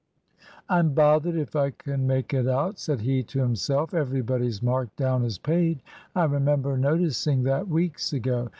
[0.67, 3.93] "I'm bothered if I can make it out," said he to himself.
[3.93, 5.83] "Everybody's marked down as paid
[6.15, 8.49] I remember noticing that weeks ago.